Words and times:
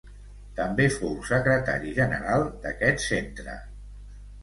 També 0.59 0.87
fou 0.95 1.13
secretari 1.27 1.93
general 2.01 2.49
d'aquest 2.67 3.09
centre. 3.11 3.63